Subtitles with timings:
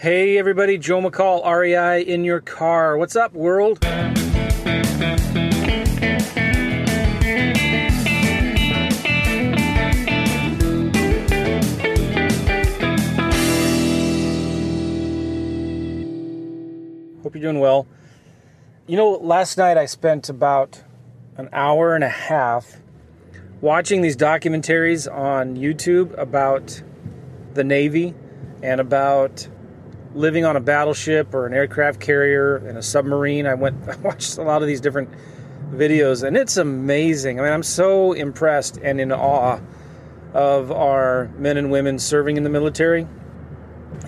[0.00, 2.96] Hey everybody, Joe McCall, REI in your car.
[2.96, 3.84] What's up, world?
[17.22, 17.86] Hope you're doing well.
[18.86, 20.82] You know, last night I spent about
[21.36, 22.78] an hour and a half
[23.60, 26.82] watching these documentaries on YouTube about
[27.52, 28.14] the Navy
[28.62, 29.46] and about
[30.14, 33.46] living on a battleship or an aircraft carrier and a submarine.
[33.46, 35.10] I went I watched a lot of these different
[35.70, 37.38] videos and it's amazing.
[37.38, 39.60] I mean, I'm so impressed and in awe
[40.32, 43.06] of our men and women serving in the military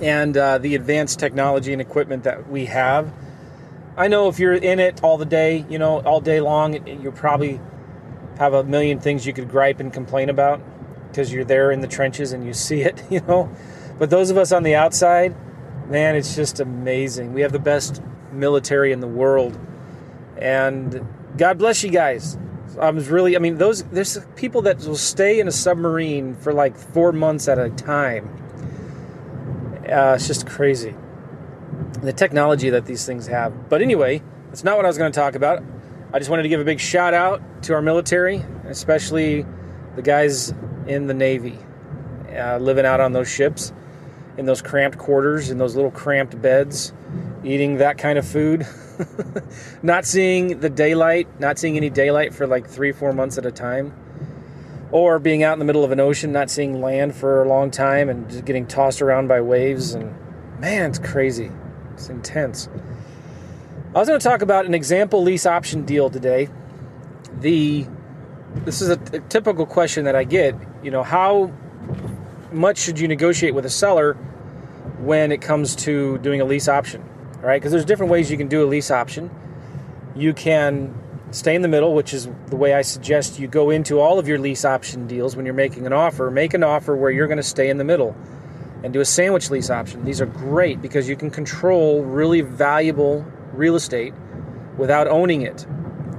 [0.01, 3.12] and uh, the advanced technology and equipment that we have.
[3.97, 7.12] I know if you're in it all the day, you know, all day long, you
[7.12, 7.61] probably
[8.39, 10.61] have a million things you could gripe and complain about
[11.09, 13.51] because you're there in the trenches and you see it, you know.
[13.98, 15.34] But those of us on the outside,
[15.93, 17.33] man, it's just amazing.
[17.33, 19.57] We have the best military in the world.
[20.39, 22.37] And God bless you guys.
[22.81, 26.53] I was really, I mean, those, there's people that will stay in a submarine for
[26.53, 28.43] like four months at a time
[29.93, 30.95] uh, it's just crazy.
[32.03, 33.69] The technology that these things have.
[33.69, 35.62] But anyway, that's not what I was going to talk about.
[36.12, 39.47] I just wanted to give a big shout out to our military, especially
[39.97, 40.55] the guys
[40.87, 41.59] in the Navy
[42.34, 43.73] uh, living out on those ships,
[44.36, 46.92] in those cramped quarters, in those little cramped beds,
[47.44, 48.66] eating that kind of food.
[49.83, 53.50] not seeing the daylight, not seeing any daylight for like three, four months at a
[53.50, 53.92] time
[54.92, 57.70] or being out in the middle of an ocean, not seeing land for a long
[57.70, 59.94] time, and just getting tossed around by waves.
[59.94, 60.14] And
[60.60, 61.50] man, it's crazy.
[61.94, 62.69] It's intense.
[63.94, 66.48] I was going to talk about an example lease option deal today.
[67.41, 67.86] The
[68.55, 70.55] this is a, a typical question that I get.
[70.83, 71.50] You know, how
[72.53, 74.14] much should you negotiate with a seller
[74.98, 77.05] when it comes to doing a lease option?
[77.41, 77.61] Right?
[77.61, 79.31] Because there's different ways you can do a lease option.
[80.14, 80.94] You can
[81.33, 84.28] stay in the middle, which is the way I suggest you go into all of
[84.28, 86.31] your lease option deals when you're making an offer.
[86.31, 88.15] Make an offer where you're going to stay in the middle
[88.82, 90.04] and do a sandwich lease option.
[90.04, 94.12] These are great because you can control really valuable real estate
[94.77, 95.66] without owning it.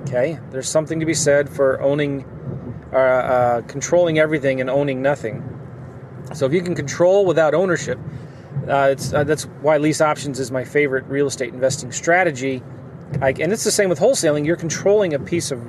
[0.03, 0.39] Okay?
[0.51, 2.25] There's something to be said for owning,
[2.91, 5.52] uh, uh, controlling everything and owning nothing.
[6.33, 7.99] So if you can control without ownership,
[8.67, 12.63] uh, uh that's why lease options is my favorite real estate investing strategy
[13.19, 14.45] like, and it's the same with wholesaling.
[14.45, 15.61] You're controlling a piece of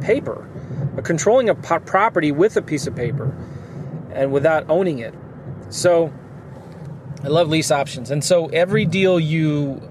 [0.00, 0.48] paper,
[1.02, 3.34] controlling a property with a piece of paper,
[4.12, 5.14] and without owning it.
[5.70, 6.12] So,
[7.22, 9.82] I love lease options, and so every deal you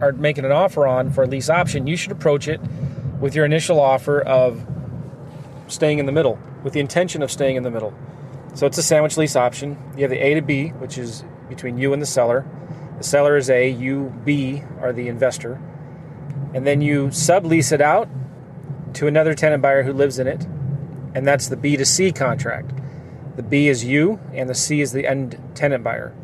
[0.00, 2.60] are making an offer on for a lease option, you should approach it
[3.18, 4.66] with your initial offer of
[5.68, 7.94] staying in the middle, with the intention of staying in the middle.
[8.56, 9.78] So it's a sandwich lease option.
[9.96, 12.44] You have the A to B, which is between you and the seller.
[12.98, 15.60] The seller is A, you B are the investor
[16.56, 18.08] and then you sublease it out
[18.94, 20.44] to another tenant buyer who lives in it,
[21.14, 22.72] and that's the B to C contract.
[23.36, 26.14] The B is you, and the C is the end tenant buyer.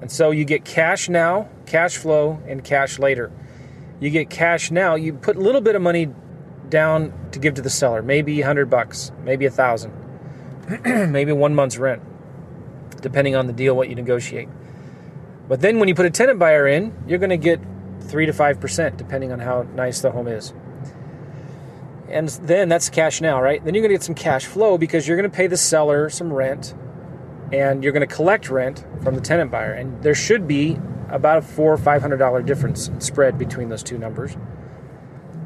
[0.00, 3.32] And so you get cash now, cash flow, and cash later.
[3.98, 4.94] You get cash now.
[4.94, 6.08] You put a little bit of money
[6.68, 9.92] down to give to the seller, maybe a hundred bucks, maybe a thousand,
[10.84, 12.02] maybe one month's rent,
[13.00, 14.48] depending on the deal, what you negotiate.
[15.48, 17.60] But then when you put a tenant buyer in, you're going to get
[18.00, 20.52] 3 to 5%, depending on how nice the home is.
[22.08, 23.64] And then that's cash now, right?
[23.64, 26.10] Then you're going to get some cash flow because you're going to pay the seller
[26.10, 26.74] some rent
[27.52, 29.72] and you're going to collect rent from the tenant buyer.
[29.72, 30.78] And there should be
[31.08, 34.36] about a four or five hundred dollar difference spread between those two numbers.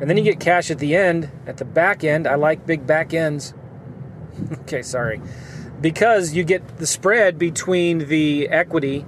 [0.00, 1.31] And then you get cash at the end.
[1.47, 3.55] At the back end, I like big back ends.
[4.62, 5.20] okay, sorry.
[5.80, 9.04] Because you get the spread between the equity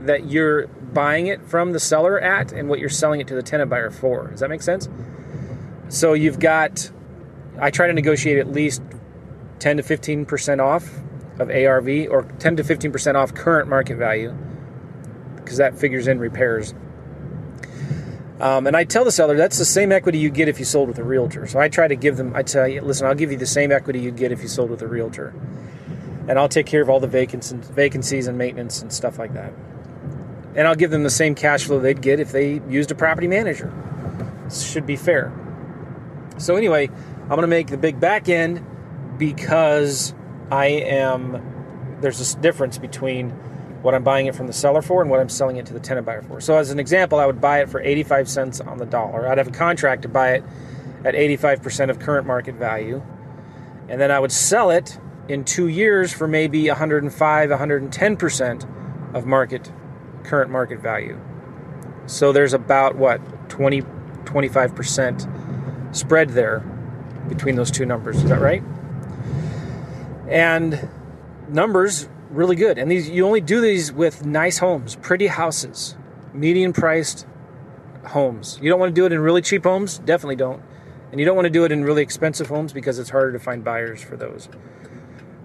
[0.00, 3.42] that you're buying it from the seller at and what you're selling it to the
[3.42, 4.28] tenant buyer for.
[4.28, 4.88] Does that make sense?
[5.88, 6.90] So you've got,
[7.60, 8.82] I try to negotiate at least
[9.58, 10.90] 10 to 15% off
[11.38, 14.34] of ARV or 10 to 15% off current market value
[15.36, 16.74] because that figures in repairs.
[18.40, 20.88] Um, and I tell the seller that's the same equity you get if you sold
[20.88, 21.46] with a realtor.
[21.46, 23.72] So I try to give them, I tell you, listen, I'll give you the same
[23.72, 25.34] equity you'd get if you sold with a realtor.
[26.28, 29.52] And I'll take care of all the vacancies and maintenance and stuff like that
[30.56, 33.28] and I'll give them the same cash flow they'd get if they used a property
[33.28, 33.72] manager.
[34.44, 35.32] This should be fair.
[36.38, 36.88] So anyway,
[37.22, 38.64] I'm going to make the big back end
[39.18, 40.14] because
[40.50, 43.30] I am there's this difference between
[43.86, 45.78] what I'm buying it from the seller for and what I'm selling it to the
[45.78, 46.40] tenant buyer for.
[46.40, 49.28] So as an example, I would buy it for 85 cents on the dollar.
[49.28, 50.44] I'd have a contract to buy it
[51.04, 53.00] at 85% of current market value.
[53.88, 54.98] And then I would sell it
[55.28, 59.70] in 2 years for maybe 105, 110% of market
[60.24, 61.20] current market value.
[62.06, 63.82] So there's about what 20
[64.24, 66.58] 25% spread there
[67.28, 68.16] between those two numbers.
[68.16, 68.64] Is that right?
[70.28, 70.88] And
[71.48, 72.78] numbers really good.
[72.78, 75.96] And these you only do these with nice homes, pretty houses,
[76.32, 77.26] median priced
[78.06, 78.58] homes.
[78.62, 80.62] You don't want to do it in really cheap homes, definitely don't.
[81.10, 83.38] And you don't want to do it in really expensive homes because it's harder to
[83.38, 84.48] find buyers for those.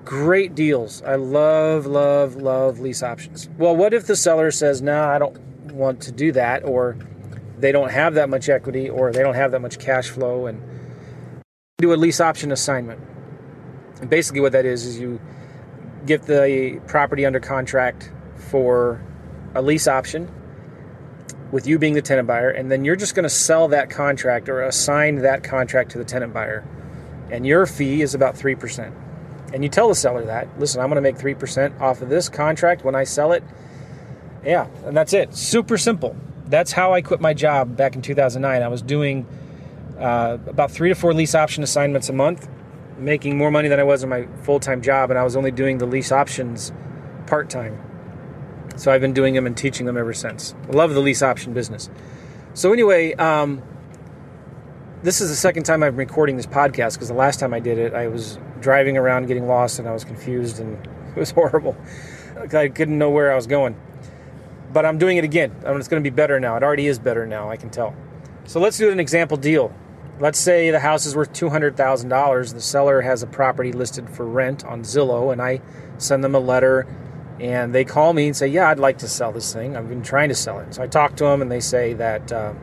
[0.03, 1.03] Great deals.
[1.03, 3.47] I love, love, love lease options.
[3.57, 5.37] Well, what if the seller says, "No, nah, I don't
[5.71, 6.97] want to do that," or
[7.59, 10.59] they don't have that much equity, or they don't have that much cash flow, and
[11.77, 12.99] do a lease option assignment.
[14.01, 15.19] And basically, what that is is you
[16.05, 19.01] get the property under contract for
[19.53, 20.29] a lease option
[21.51, 24.47] with you being the tenant buyer, and then you're just going to sell that contract
[24.47, 26.65] or assign that contract to the tenant buyer.
[27.29, 28.93] And your fee is about 3%.
[29.53, 32.29] And you tell the seller that, listen, I'm going to make 3% off of this
[32.29, 33.43] contract when I sell it.
[34.45, 35.35] Yeah, and that's it.
[35.35, 36.15] Super simple.
[36.45, 38.61] That's how I quit my job back in 2009.
[38.61, 39.27] I was doing
[39.99, 42.47] uh, about three to four lease option assignments a month,
[43.01, 45.51] making more money than I was in my full time job, and I was only
[45.51, 46.71] doing the lease options
[47.25, 47.79] part time.
[48.77, 50.55] So I've been doing them and teaching them ever since.
[50.69, 51.89] Love the lease option business.
[52.53, 53.61] So anyway, um,
[55.03, 57.77] this is the second time I'm recording this podcast because the last time I did
[57.77, 60.77] it, I was driving around getting lost and I was confused and
[61.15, 61.75] it was horrible.
[62.53, 63.75] I couldn't know where I was going.
[64.73, 65.51] But I'm doing it again.
[65.65, 66.55] I mean, it's going to be better now.
[66.55, 67.95] It already is better now, I can tell.
[68.45, 69.73] So let's do an example deal.
[70.21, 72.53] Let's say the house is worth $200,000.
[72.53, 75.61] The seller has a property listed for rent on Zillow, and I
[75.97, 76.87] send them a letter
[77.41, 79.75] and they call me and say, "Yeah, I'd like to sell this thing.
[79.75, 82.31] I've been trying to sell it." So I talk to them, and they say that,
[82.31, 82.53] uh,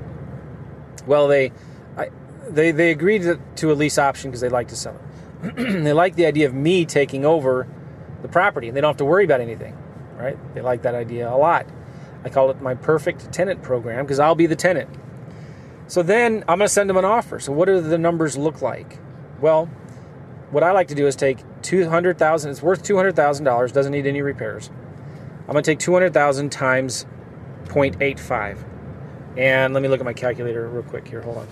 [1.05, 1.51] well, they,
[1.97, 2.11] I,
[2.49, 4.95] they, they agreed to, to a lease option because they like to sell
[5.43, 5.57] it.
[5.57, 7.67] they like the idea of me taking over
[8.23, 9.77] the property, and they don't have to worry about anything,
[10.17, 10.39] right?
[10.55, 11.67] They like that idea a lot.
[12.25, 14.91] I call it my perfect tenant program because I'll be the tenant.
[15.89, 17.41] So then I'm going to send them an offer.
[17.41, 18.99] So what do the numbers look like?
[19.41, 19.67] Well,
[20.51, 24.71] what I like to do is take 200,000 it's worth $200,000 doesn't need any repairs.
[25.41, 27.07] I'm going to take 200,000 times
[27.65, 28.65] 0.85.
[29.37, 31.23] And let me look at my calculator real quick here.
[31.23, 31.49] Hold on.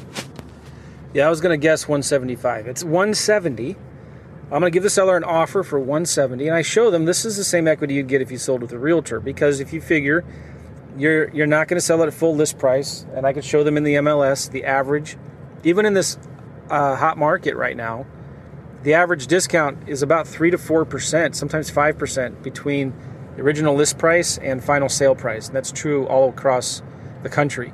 [1.14, 2.66] Yeah, I was going to guess 175.
[2.66, 3.76] It's 170.
[4.44, 7.24] I'm going to give the seller an offer for 170 and I show them this
[7.24, 9.80] is the same equity you'd get if you sold with a realtor because if you
[9.80, 10.24] figure
[10.96, 13.62] you're you're not going to sell it at full list price and I could show
[13.64, 15.16] them in the MLS the average
[15.64, 16.18] even in this
[16.70, 18.06] uh, hot market right now
[18.86, 22.92] the average discount is about 3 to 4%, sometimes 5% between
[23.34, 25.48] the original list price and final sale price.
[25.48, 26.82] And that's true all across
[27.24, 27.72] the country.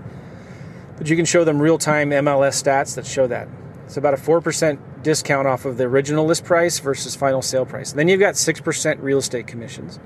[0.97, 3.47] But you can show them real time MLS stats that show that.
[3.85, 7.91] It's about a 4% discount off of the original list price versus final sale price.
[7.91, 10.01] And then you've got 6% real estate commissions.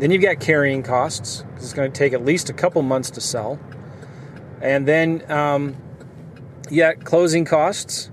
[0.00, 3.10] Then you've got carrying costs, because it's going to take at least a couple months
[3.10, 3.60] to sell.
[4.62, 5.76] And then um,
[6.70, 8.10] you got closing costs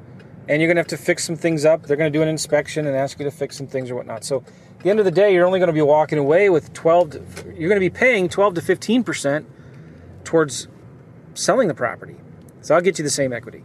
[0.50, 1.84] and you're going to have to fix some things up.
[1.84, 4.26] They're going to do an inspection and ask you to fix some things or whatnot.
[4.26, 4.44] So,
[4.78, 7.10] at the end of the day, you're only going to be walking away with 12.
[7.12, 9.50] To, you're going to be paying 12 to 15 percent
[10.24, 10.68] towards
[11.34, 12.18] selling the property.
[12.62, 13.64] So I'll get you the same equity.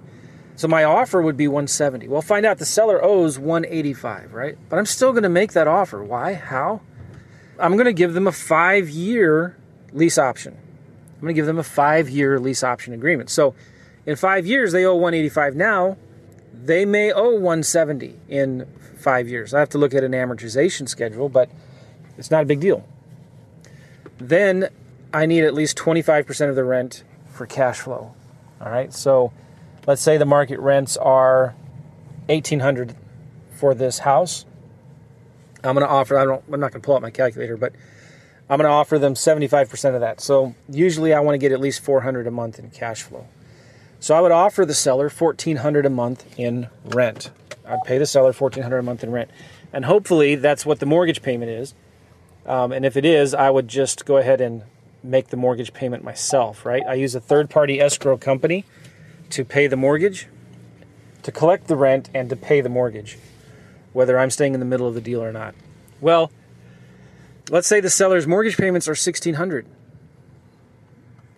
[0.55, 2.09] So my offer would be 170.
[2.09, 4.57] Well, find out the seller owes 185, right?
[4.69, 6.05] But I'm still going to make that offer.
[6.05, 6.35] Why?
[6.35, 6.83] How?
[7.59, 9.57] I'm going to give them a five year
[9.93, 10.57] lease option.
[11.15, 13.31] I'm going to give them a five year lease option agreement.
[13.31, 13.55] So
[14.07, 15.97] in five years, they owe 185 now
[16.53, 18.67] they may owe 170 in
[18.97, 19.55] five years.
[19.55, 21.51] I have to look at an amortization schedule, but
[22.19, 22.87] it's not a big deal.
[24.19, 24.69] Then
[25.13, 28.15] I need at least 25% of the rent for cash flow.
[28.61, 29.33] All right, so
[29.87, 31.55] let's say the market rents are
[32.27, 32.95] 1800
[33.51, 34.45] for this house.
[35.65, 37.73] I'm going to offer, I don't, I'm not going to pull out my calculator, but
[38.51, 40.21] I'm going to offer them 75% of that.
[40.21, 43.27] So usually I want to get at least 400 a month in cash flow.
[44.01, 47.31] So I would offer the seller 1400 a month in rent.
[47.65, 49.31] I'd pay the seller 1400 a month in rent.
[49.73, 51.75] And hopefully that's what the mortgage payment is.
[52.45, 54.65] Um, and if it is, I would just go ahead and
[55.03, 56.83] make the mortgage payment myself, right?
[56.87, 58.65] I use a third party escrow company
[59.31, 60.27] to pay the mortgage,
[61.23, 63.19] to collect the rent, and to pay the mortgage,
[63.93, 65.55] whether I'm staying in the middle of the deal or not.
[66.01, 66.31] Well,
[67.51, 69.67] let's say the seller's mortgage payments are 1600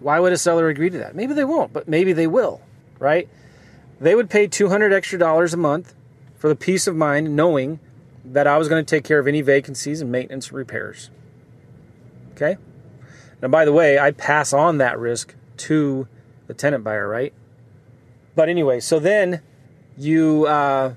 [0.04, 1.16] why would a seller agree to that?
[1.16, 2.60] Maybe they won't, but maybe they will,
[2.98, 3.26] right?
[3.98, 5.94] They would pay 200 extra dollars a month
[6.36, 7.80] for the peace of mind knowing
[8.22, 11.08] that I was going to take care of any vacancies and maintenance repairs.
[12.32, 12.58] Okay?
[13.40, 16.06] Now, by the way, I pass on that risk to
[16.48, 17.32] the tenant buyer, right?
[18.34, 19.40] But anyway, so then
[19.96, 20.94] you, uh,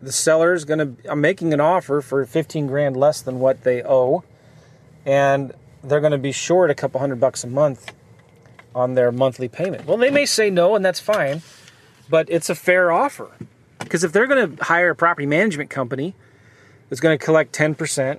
[0.00, 3.64] the seller is going to, I'm making an offer for 15 grand less than what
[3.64, 4.24] they owe.
[5.04, 5.52] And
[5.82, 7.92] they're going to be short a couple hundred bucks a month
[8.74, 9.86] on their monthly payment.
[9.86, 11.42] Well, they may say no, and that's fine,
[12.08, 13.30] but it's a fair offer.
[13.78, 16.14] Because if they're going to hire a property management company
[16.88, 18.18] that's going to collect 10%,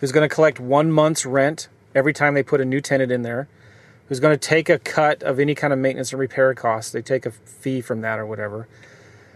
[0.00, 3.22] who's going to collect one month's rent every time they put a new tenant in
[3.22, 3.48] there,
[4.08, 7.02] who's going to take a cut of any kind of maintenance and repair costs, they
[7.02, 8.68] take a fee from that or whatever,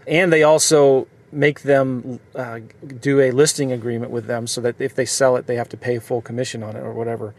[0.07, 2.59] and they also make them uh,
[2.99, 5.77] do a listing agreement with them so that if they sell it, they have to
[5.77, 7.33] pay full commission on it or whatever.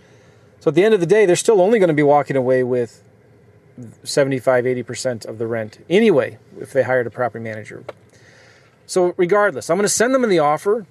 [0.60, 2.62] So at the end of the day, they're still only going to be walking away
[2.62, 3.02] with
[4.04, 7.84] 75, 80% of the rent anyway if they hired a property manager.
[8.86, 10.86] So, regardless, I'm going to send them the offer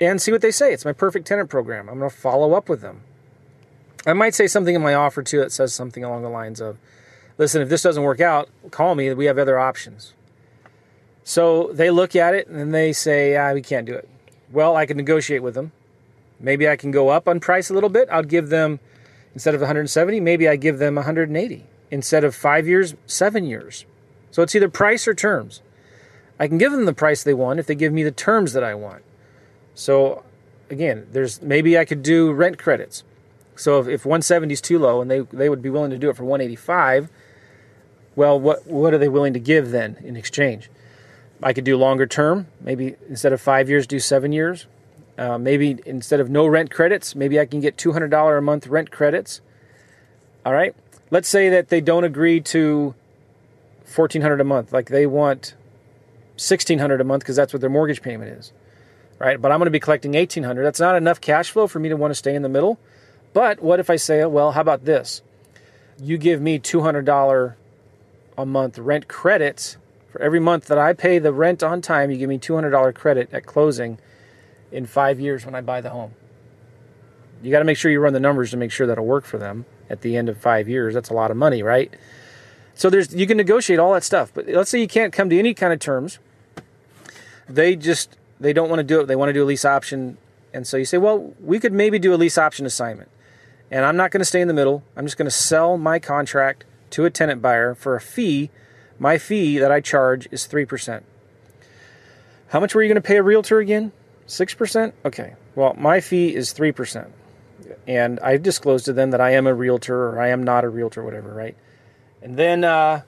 [0.00, 0.72] and see what they say.
[0.72, 1.88] It's my perfect tenant program.
[1.88, 3.02] I'm going to follow up with them.
[4.06, 6.78] I might say something in my offer too that says something along the lines of,
[7.38, 9.12] listen, if this doesn't work out, call me.
[9.14, 10.14] We have other options.
[11.24, 14.08] So they look at it and they say, ah, we can't do it.
[14.52, 15.72] Well, I can negotiate with them.
[16.38, 18.08] Maybe I can go up on price a little bit.
[18.12, 18.78] I'll give them,
[19.32, 21.64] instead of 170, maybe I give them 180.
[21.90, 23.86] Instead of five years, seven years.
[24.30, 25.62] So it's either price or terms.
[26.38, 28.64] I can give them the price they want if they give me the terms that
[28.64, 29.02] I want.
[29.74, 30.24] So
[30.68, 33.04] again, there's maybe I could do rent credits.
[33.56, 36.10] So if, if 170 is too low and they, they would be willing to do
[36.10, 37.08] it for 185,
[38.16, 40.70] well, what what are they willing to give then in exchange?
[41.42, 44.66] I could do longer term, maybe instead of five years, do seven years.
[45.16, 48.90] Uh, maybe instead of no rent credits, maybe I can get $200 a month rent
[48.90, 49.40] credits.
[50.44, 50.74] All right.
[51.10, 52.94] Let's say that they don't agree to
[53.94, 55.54] 1400 a month, like they want
[56.34, 58.52] 1600 a month because that's what their mortgage payment is.
[59.20, 59.40] Right?
[59.40, 61.96] But i'm going to be collecting 1800 that's not enough cash flow for me to
[61.96, 62.78] want to stay in the middle.
[63.32, 65.22] But what if i say well how about this?
[66.00, 67.54] You give me $200
[68.36, 69.76] a month rent credits
[70.14, 73.28] for every month that i pay the rent on time you give me $200 credit
[73.32, 73.98] at closing
[74.70, 76.12] in five years when i buy the home
[77.42, 79.38] you got to make sure you run the numbers to make sure that'll work for
[79.38, 81.92] them at the end of five years that's a lot of money right
[82.74, 85.38] so there's you can negotiate all that stuff but let's say you can't come to
[85.38, 86.20] any kind of terms
[87.48, 89.06] they just they don't want to do it.
[89.06, 90.18] They want to do a lease option,
[90.52, 93.10] and so you say, well, we could maybe do a lease option assignment,
[93.70, 94.82] and I'm not going to stay in the middle.
[94.96, 98.50] I'm just going to sell my contract to a tenant buyer for a fee.
[98.98, 101.04] My fee that I charge is three percent.
[102.48, 103.92] How much were you going to pay a realtor again?
[104.26, 104.94] Six percent.
[105.04, 105.34] Okay.
[105.54, 107.12] Well, my fee is three percent,
[107.86, 110.68] and I've disclosed to them that I am a realtor or I am not a
[110.68, 111.56] realtor, whatever, right?
[112.22, 113.02] And then uh,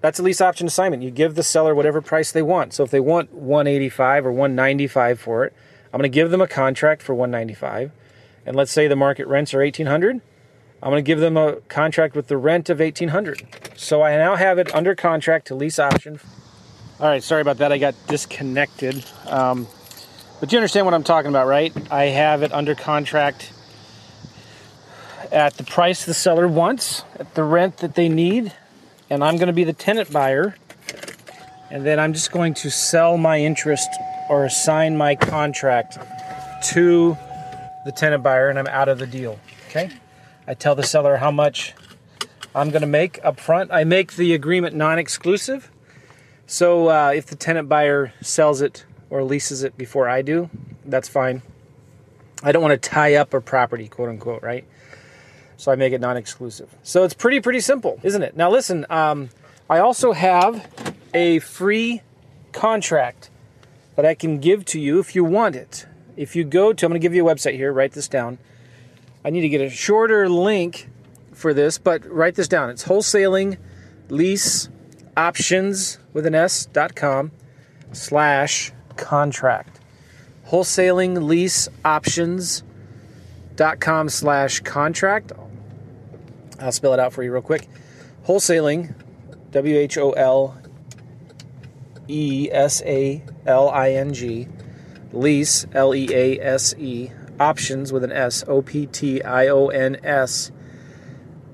[0.00, 1.02] that's a lease option assignment.
[1.02, 2.72] You give the seller whatever price they want.
[2.72, 5.54] So if they want 185 or 195 for it,
[5.92, 7.90] I'm going to give them a contract for 195.
[8.46, 10.20] And let's say the market rents are 1800,
[10.82, 13.69] I'm going to give them a contract with the rent of 1800.
[13.80, 16.20] So I now have it under contract to lease option.
[17.00, 17.72] All right, sorry about that.
[17.72, 19.02] I got disconnected.
[19.26, 19.66] Um,
[20.38, 21.74] but you understand what I'm talking about, right?
[21.90, 23.54] I have it under contract
[25.32, 28.52] at the price the seller wants, at the rent that they need,
[29.08, 30.54] and I'm going to be the tenant buyer.
[31.70, 33.88] And then I'm just going to sell my interest
[34.28, 35.96] or assign my contract
[36.72, 37.16] to
[37.86, 39.40] the tenant buyer, and I'm out of the deal.
[39.68, 39.90] Okay?
[40.46, 41.74] I tell the seller how much
[42.54, 43.70] I'm going to make up front.
[43.72, 45.70] I make the agreement non exclusive.
[46.46, 50.50] So uh, if the tenant buyer sells it or leases it before I do,
[50.84, 51.42] that's fine.
[52.42, 54.64] I don't want to tie up a property, quote unquote, right?
[55.60, 56.74] so I make it non-exclusive.
[56.82, 58.34] So it's pretty pretty simple, isn't it?
[58.34, 59.28] Now listen, um,
[59.68, 60.66] I also have
[61.12, 62.00] a free
[62.52, 63.28] contract
[63.94, 65.86] that I can give to you if you want it.
[66.16, 67.72] If you go to, I'm going to give you a website here.
[67.72, 68.38] Write this down.
[69.22, 70.88] I need to get a shorter link
[71.40, 72.70] for this, but write this down.
[72.70, 73.56] It's wholesaling
[74.08, 74.68] lease
[75.16, 77.32] options with an S dot com
[77.92, 79.80] slash contract.
[80.48, 82.62] Wholesaling lease options
[83.56, 85.32] dot com slash contract.
[86.60, 87.68] I'll spell it out for you real quick.
[88.26, 88.94] Wholesaling,
[89.50, 90.58] W H O L
[92.06, 94.48] E S A L I N G,
[95.12, 99.68] lease, L E A S E, options with an S, O P T I O
[99.68, 100.52] N S,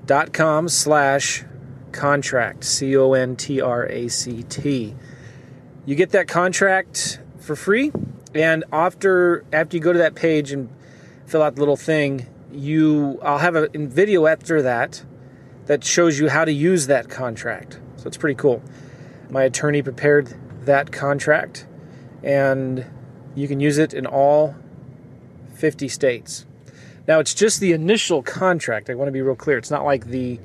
[0.07, 1.43] dot com slash
[1.91, 4.95] contract, C O N T R A C T.
[5.85, 7.91] You get that contract for free,
[8.33, 10.69] and after after you go to that page and
[11.27, 15.03] fill out the little thing, you I'll have a video after that
[15.67, 17.79] that shows you how to use that contract.
[17.97, 18.63] So it's pretty cool.
[19.29, 20.33] My attorney prepared
[20.65, 21.67] that contract
[22.23, 22.85] and
[23.35, 24.55] you can use it in all
[25.55, 26.46] 50 states.
[27.07, 28.89] Now it's just the initial contract.
[28.89, 29.57] I want to be real clear.
[29.57, 30.39] It's not like the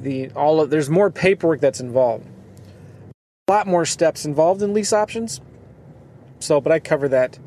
[0.00, 2.26] the all of there's more paperwork that's involved.
[3.48, 5.40] A lot more steps involved in lease options.
[6.40, 7.38] So, but I cover that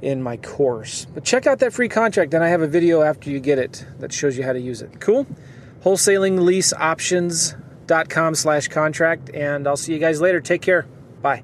[0.00, 1.06] in my course.
[1.12, 3.84] But check out that free contract, and I have a video after you get it
[3.98, 5.00] that shows you how to use it.
[5.00, 5.26] Cool?
[5.82, 10.40] Wholesalingleaseoptions.com slash contract, and I'll see you guys later.
[10.40, 10.86] Take care.
[11.20, 11.42] Bye.